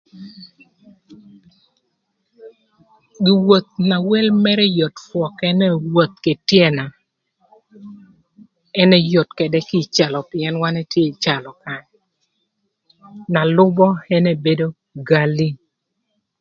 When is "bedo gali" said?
14.45-15.49